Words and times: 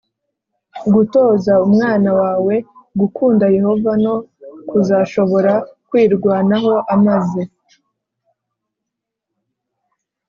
gutoza 0.93 1.53
umwana 1.67 2.09
wawe 2.21 2.55
gukunda 2.99 3.45
Yehova 3.55 3.91
no 4.05 4.15
kuzashobora 4.69 5.53
kwirwanaho 5.87 6.73
amaze 6.95 7.41